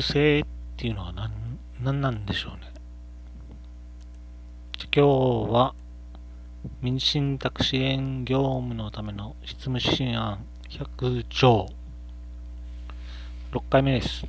[0.00, 0.44] 性っ
[0.76, 1.30] ていうのは何
[1.80, 2.72] 何なんでしょうね。
[4.94, 5.74] 今日は
[6.80, 11.66] 民事信託支援業務のための執務指針案100条
[13.52, 14.24] 6回目です。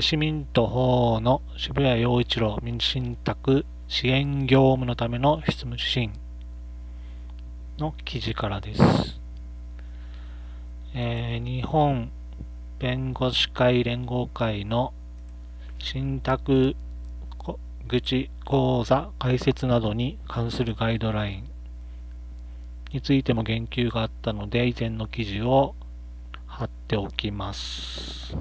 [0.00, 6.10] 市民と法の渋谷陽一郎民事信託支援業務のための執務指針
[7.78, 8.82] の記事からです。
[10.94, 12.10] えー、日本
[12.82, 14.92] 弁護士会連合会の
[15.78, 16.74] 信託
[17.86, 21.44] 口講座開設などに関するガイドライン
[22.92, 25.76] についても言及があったので以前の記事を
[26.48, 28.36] 貼っておきます。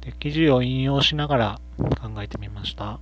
[0.00, 2.98] で記事を引用しながら考えてみました。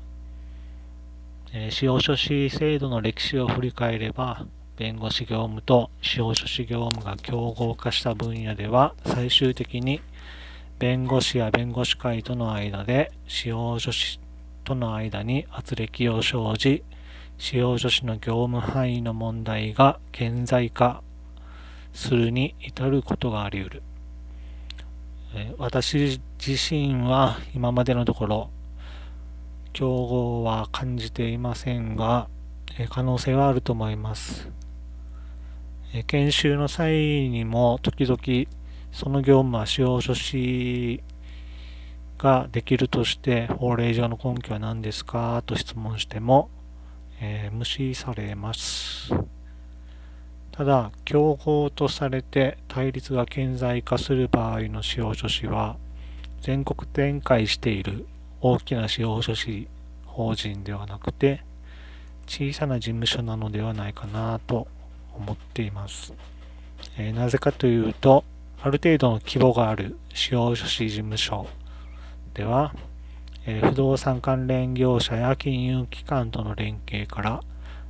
[1.56, 4.44] えー、司法書士制度の歴史を振り返れば、
[4.76, 10.00] 弁護士業務と司法書士業務が競合化した分野では、最終的に
[10.80, 14.18] 弁護士や弁護士会との間で司法書士
[14.64, 16.82] との間に圧力を生じ、
[17.38, 21.04] 司法書士の業務範囲の問題が顕在化
[21.92, 23.82] するに至ることがあり得る。
[25.58, 28.50] 私自身は今までのところ
[29.74, 32.28] 競合は感じていませんが、
[32.78, 34.48] え可能性はあると思います。
[35.92, 38.48] え研修の際にも時々
[38.92, 41.02] その業務は司法書士
[42.18, 46.50] ができるとして法令上の根拠は何ですかと質問しても、
[47.20, 49.12] えー、無視されます。
[50.52, 55.76] ただ、競合とされて対立が顕在化する場合の司法書士は
[56.40, 58.06] 全国展開している
[58.46, 59.68] 大きな司法書士
[60.04, 61.42] 法人ではなくて
[62.26, 64.68] 小さな事務所なのではないかなと
[65.14, 66.12] 思っています。
[66.98, 68.22] えー、なぜかというと、
[68.60, 71.46] ある程度の規模がある司法書士事務所
[72.34, 72.74] では、
[73.46, 77.40] えー、不動産関連業者や金融機関との連携から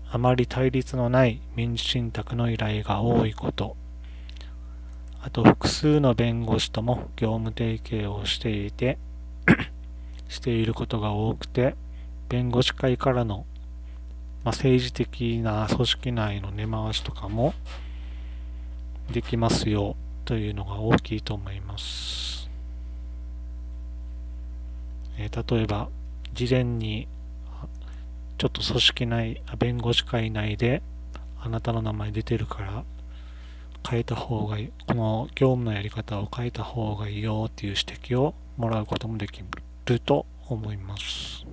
[0.09, 3.77] あまり対立のない民事信託の依頼が多いこと、
[5.21, 8.99] あと複数の弁護士とも業務提携をしていて
[10.34, 11.77] していることが多くて、
[12.28, 13.47] 弁護士会からの、
[14.43, 17.55] まあ、政治的な組織内の根回しとかも
[19.12, 22.50] できますよというのが大きいと思います。
[25.17, 25.89] えー、例えば、
[26.33, 27.06] 事前に
[28.37, 30.83] ちょっと組織内、弁護士会内で
[31.41, 32.84] あなたの名前出てるから
[33.89, 39.47] 変えた方がいい、この業務のやり方を変えた方がいいよっていう指摘をもらうこともできる
[39.84, 41.47] ると思います。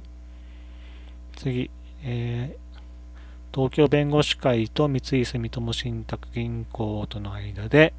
[1.36, 1.70] 次、
[2.04, 7.94] えー、東京弁護士会と三井住友信託銀行との間で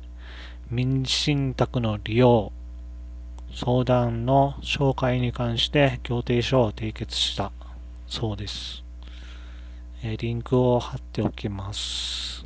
[0.70, 2.52] 民事信託の利用、
[3.54, 7.52] 相談の紹介に関して協定書を締結した
[8.06, 8.82] そうです。
[10.02, 12.44] えー、リンクを貼っておきます。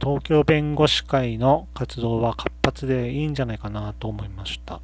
[0.00, 4.80] 東京弁護士会の活動は活発でいいんじゃないかなと思いました。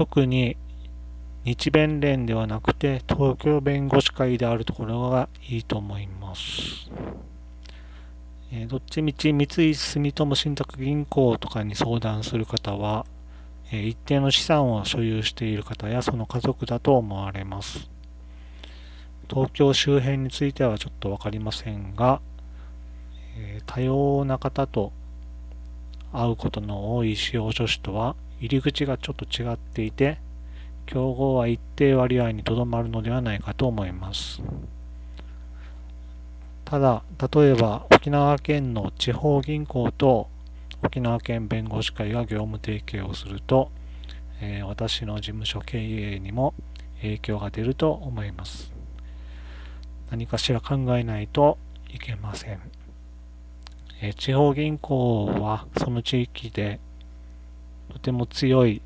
[0.00, 0.56] 特に
[1.44, 6.90] 日弁連ではなくて東京弁護士会であるところがいいと思います。
[8.50, 13.04] えー、どっちみち三井住友信託銀行とかに相談する方は、
[13.70, 17.90] えー、一定の資産を所有している方やその家族だと思われます。
[19.28, 22.22] 東京周辺についてはちょっとわかりませんが、
[23.36, 24.94] えー、多様な方と
[26.10, 30.18] 会うことの多い司法書士とは入り口がちょっと違っていて、
[30.86, 34.42] 競合は一定割合にとどまるのではないかと思います。
[36.64, 37.02] ただ、
[37.32, 40.28] 例えば沖縄県の地方銀行と
[40.82, 43.70] 沖縄県弁護士会が業務提携をすると、
[44.40, 46.54] えー、私の事務所経営にも
[47.02, 48.72] 影響が出ると思います。
[50.10, 51.58] 何かしら考えないと
[51.92, 52.60] いけません。
[54.00, 56.80] え、地方銀行はその地域で
[57.90, 58.80] とても強い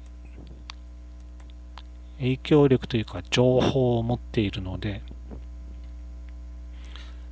[2.18, 5.02] 影響力というか情報を持っているので、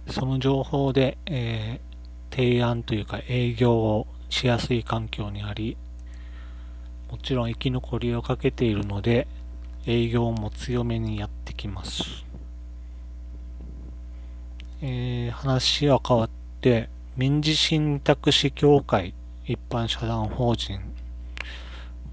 [0.08, 5.76] その情報で、えー、提案というか営業をしやすい環境にあり、
[7.10, 9.26] もちろん生き残りをかけているので、
[9.86, 12.24] 営業も強めにやってきます。
[14.80, 16.30] えー、話は変わっ
[16.60, 19.14] て、民事信託士協会
[19.44, 20.80] 一般社団法人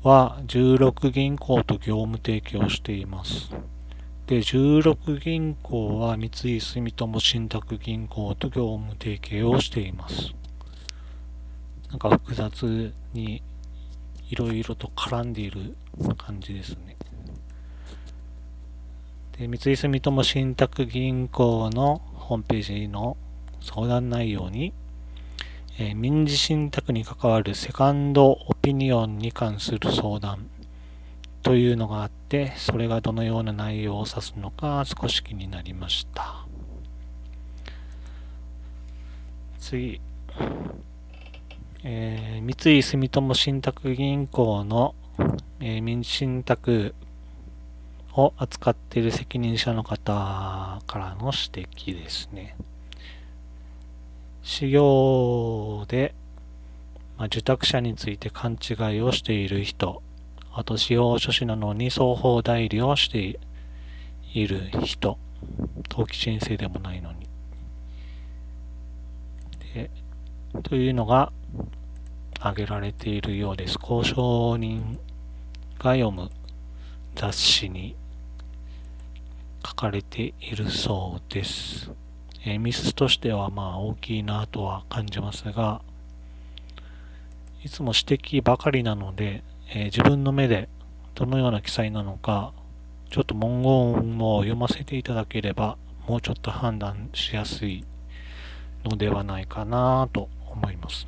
[0.01, 3.51] は16銀行と業務提携をしています。
[4.27, 10.33] で、16銀行は三井住友信託銀行と業務提携をしています。
[11.89, 13.41] なんか複雑に
[14.29, 15.75] いろいろと絡んでいる
[16.17, 16.95] 感じですね。
[19.37, 23.17] で三井住友信託銀行のホームページの
[23.59, 24.71] 相談内容に、
[25.81, 30.49] え、民事信託に関わるセカンドオピニオンに関する相談
[31.41, 36.45] というのがあって、それがどのような内容を指すのか少し気になりました。
[39.57, 40.01] 次。
[41.85, 44.95] えー、三井住友信託銀行の、
[45.61, 46.93] えー、民信託
[48.13, 52.57] を扱っている責任者の方からの指摘ですね。
[54.43, 56.15] 事業で、
[57.17, 60.01] まあ、受託者について勘違いをしている人、
[60.53, 63.39] あと司法書士なのに双方代理をして
[64.33, 65.17] いる人、
[65.89, 67.27] 登記申請でもないのに。
[69.73, 69.89] で
[70.63, 71.31] というのが
[72.39, 73.77] 挙げられているようです。
[73.81, 74.97] 交渉人
[75.77, 76.29] が読む
[77.15, 77.95] 雑誌に
[79.65, 81.91] 書かれているそうです。
[82.45, 85.81] えー、ミスとしてはまあ大きいなとは感じますが、
[87.63, 89.43] いつも指摘ばかりなので、
[89.73, 90.69] えー、自分の目で
[91.15, 92.53] どのような記載なのか、
[93.09, 95.77] ちょっと文言を読ませていただければ、
[96.07, 97.83] もうちょっと判断しやすい
[98.85, 101.07] のではないかなと思います。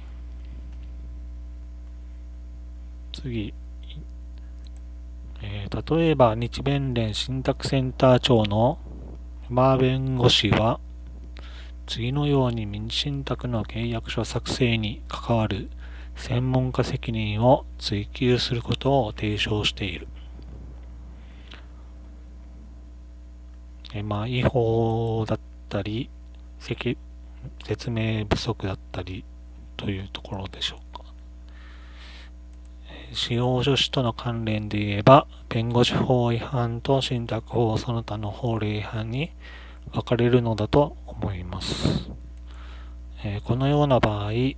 [3.14, 3.54] 次、
[5.42, 8.78] えー、例えば日弁連信託センター長の
[9.50, 10.80] 馬弁護士は、
[11.92, 15.70] 次のように民事信託の契約書作成に関わる
[16.16, 20.08] 専門家責任を追及することを提唱している。
[23.94, 26.10] えまあ、違法だったり、
[26.62, 29.26] 説明不足だったり
[29.76, 31.04] というところでしょうか。
[33.12, 39.32] 使用助手との関連で言えば、弁護士法違反と信託法その他の法令違反に
[39.92, 42.10] 分かれるのだと思います。
[43.24, 44.58] えー、このような場合、委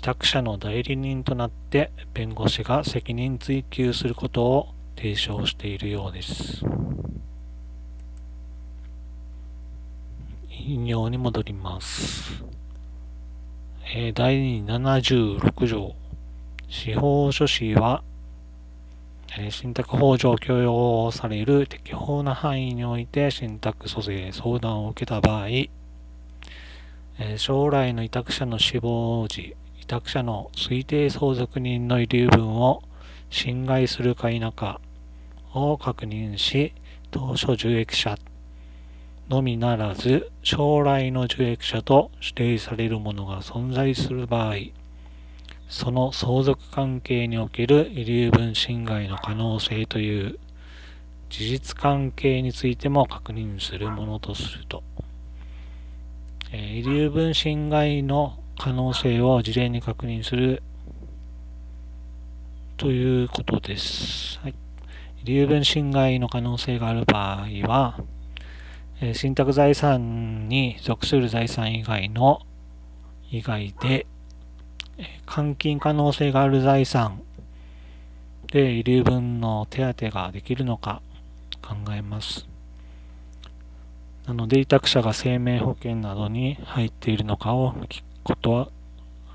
[0.00, 6.64] 託者の代理人となって弁護士が責任追及することを提唱しているようです。
[10.50, 12.42] 引用に戻ります。
[13.94, 15.94] えー、第76条
[16.68, 18.02] 司法書士は、
[19.50, 25.48] 信託法上許容される適法な範囲において信託租税相談を受けた場合、
[27.36, 32.82] 将来の委託者の死亡時、委託者の推定相続人の遺留分を
[33.30, 34.80] 侵害するか否か
[35.52, 36.72] を確認し、
[37.10, 38.18] 当初受益者
[39.28, 44.54] のみならず、将来の受益者と指定されるものが存在する場合、
[45.68, 50.38] その相続関係における遺留分侵害の可能性という
[51.28, 54.82] 事実関係についても確認するものとすると、
[56.52, 60.62] えー、遺留分侵害の可能性を事前に確認する
[62.78, 64.38] ということです。
[64.40, 64.54] はい、
[65.22, 68.00] 遺留分侵害の可能性がある場合は、
[69.02, 72.40] えー、信託財産に属する財産以外の
[73.30, 74.06] 以外で
[75.26, 77.22] 換金可能性がある財産
[78.52, 81.02] で遺留分の手当ができるのか
[81.62, 82.46] 考えます。
[84.26, 88.68] なので委託者が生命保険などに入っているのかを聞くことは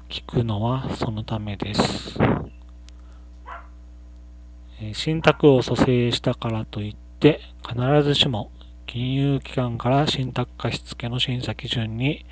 [0.10, 2.20] 聞くのはそのためです。
[4.93, 8.51] 信託を蘇生したからといって必ずしも
[8.86, 12.25] 金融機関から信託貸付の審査基準に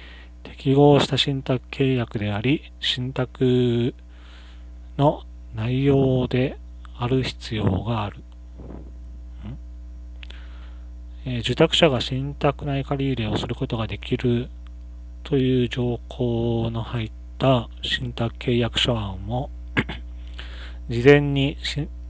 [0.43, 3.93] 適合した信託契約であり、信託
[4.98, 5.24] の
[5.55, 6.57] 内容で
[6.98, 8.17] ある必要がある。
[11.24, 14.50] えー、受託者が信託内借り入れをすることができる
[15.24, 19.51] という条項の入った信託契約書案を
[20.89, 21.57] 事前に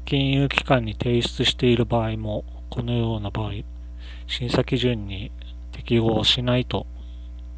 [0.05, 3.51] 金融機関に提出している場合も、このような場合、
[4.27, 5.31] 審査基準に
[5.73, 6.87] 適合しないと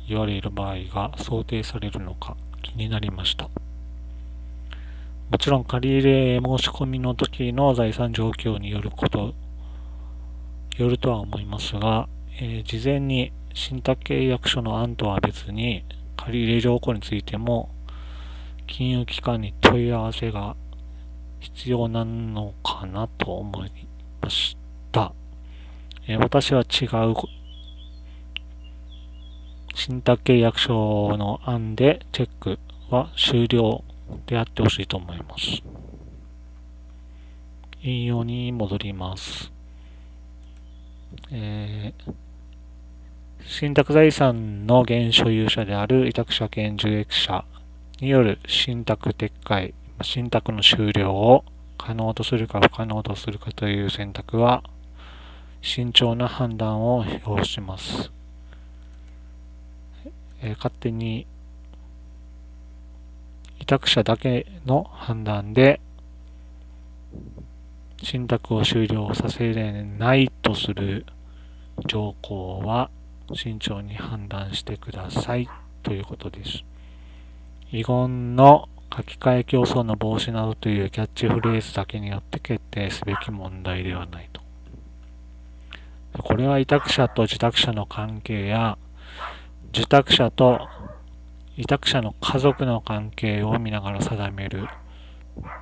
[0.08, 3.50] 言われる場合が想定されるのか気になりました。
[5.30, 9.34] もちろん借入申し込みの時の財産状況によること、
[10.78, 12.08] よるとは思いますが、
[12.40, 15.86] えー、事前に信託契約書の案とは別に
[16.18, 17.70] 借入条項についても
[18.68, 20.56] 金融機関に問い合わせが
[21.40, 23.72] 必要なのかなと思い
[24.22, 24.58] まし
[24.92, 25.14] た。
[26.08, 27.16] え私は違う
[29.74, 33.84] 信託契約書の案でチェックは終了
[34.28, 35.64] であってほしいと思います。
[37.82, 39.52] 引用に戻ります。
[41.32, 42.14] えー、
[43.46, 47.44] 信託財産の現所有者である委託者兼受益者
[48.00, 51.44] による信託撤回、信託の終了を
[51.78, 54.64] 可能とするか不可能とするかという選択は
[55.62, 58.12] 慎重な判断を要します。
[60.44, 61.26] え、勝手に
[63.60, 65.80] 委託者だけの判断で
[68.02, 71.06] 信託を終了させれないとする
[71.88, 72.90] 条項は
[73.34, 75.48] 慎重に判断してください
[75.82, 76.64] ということです。
[77.72, 84.42] 遺言の書き換え競争の防止などというキャッチフレーズだけによって決定すべき問題ではないと。
[86.22, 88.78] これは委託者と受託者の関係や
[89.76, 90.68] 受託者と
[91.58, 94.68] 委託者の家族の関係を見ながら定める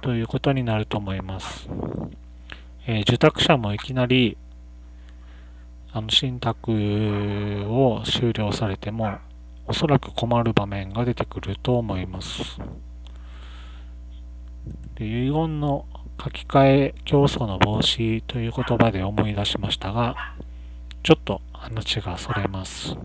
[0.01, 1.69] ということになると思います。
[2.85, 4.35] えー、受託者もいきなり
[5.93, 6.73] あの信託
[7.69, 9.17] を終了されても
[9.65, 12.59] おそらく困る場面が出てくると思います。
[14.95, 15.85] で遺言の
[16.21, 20.35] 書き換え競争の防止という言葉で思い出しましたが、
[21.01, 22.97] ちょっと話がそれます。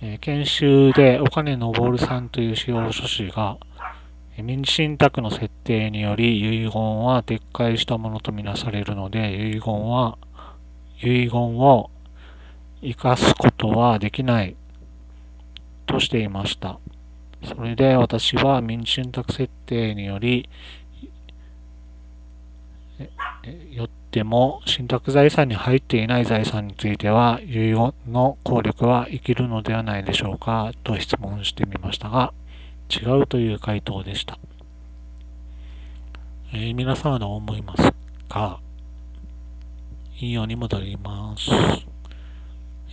[0.00, 3.58] え、研修で岡根昇さんという司法書士が、
[4.40, 10.16] 民事信託の設定により遺言は撤回したものとみなされるので、遺言は、
[11.02, 11.90] 遺言を
[12.80, 14.54] 生かすことはできない
[15.86, 16.78] としていました。
[17.42, 20.48] それで私は民事信託設定により、
[23.72, 32.32] よってでも信託財産に入っていない財産については遺言の効力は生きるのではないでしょうかと質問してみましたが
[32.90, 34.38] 違うという回答でした、
[36.54, 37.92] えー、皆さんはどう思います
[38.30, 38.60] か？
[40.20, 41.50] 引用に戻ります、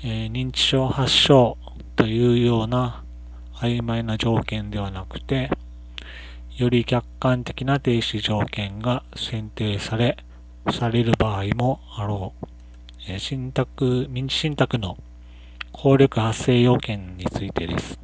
[0.03, 1.57] えー、認知症発症
[1.95, 3.03] というような
[3.55, 5.49] 曖昧な条件ではなくて
[6.57, 10.17] より客観的な停止条件が選定され、
[10.71, 12.45] される場合もあろう。
[13.07, 14.97] え信託、民事信託の
[15.71, 17.99] 効力発生要件についてです。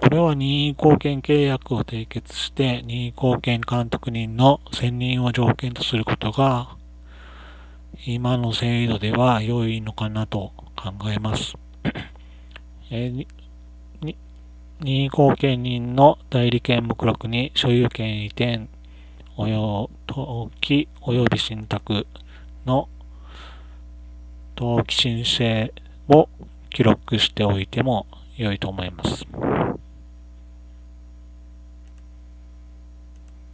[0.00, 6.76] これは任意貢献契約を締結して任意貢献監督人の選任を条件とすることが
[8.06, 11.54] 今の制度では良いのかなと考えます。
[12.90, 13.26] え
[14.82, 18.68] 任意後見人の代理権目録に所有権移転、
[19.42, 22.06] およ、登記及び信託
[22.66, 22.90] の
[24.54, 25.72] 登記申請
[26.10, 26.28] を
[26.68, 28.06] 記録しておいても
[28.36, 29.24] 良いと思います。